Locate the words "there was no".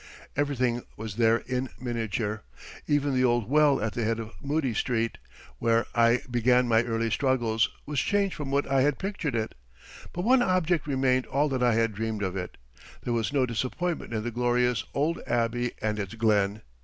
13.03-13.45